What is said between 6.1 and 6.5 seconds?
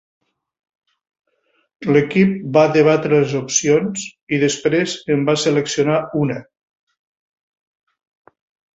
una.